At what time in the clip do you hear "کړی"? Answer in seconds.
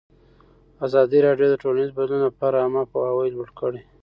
3.59-3.81